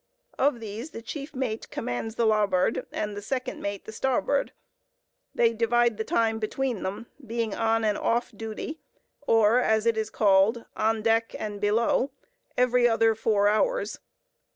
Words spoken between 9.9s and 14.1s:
is called, on deck and below, every other four hours.